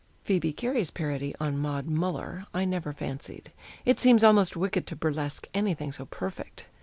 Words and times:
Phoebe 0.23 0.51
Cary's 0.51 0.89
parody 0.89 1.35
on 1.39 1.59
"Maud 1.59 1.85
Muller" 1.85 2.47
I 2.55 2.65
never 2.65 2.91
fancied; 2.91 3.51
it 3.85 3.99
seems 3.99 4.23
almost 4.23 4.57
wicked 4.57 4.87
to 4.87 4.95
burlesque 4.95 5.47
anything 5.53 5.91
so 5.91 6.05
perfect. 6.07 6.65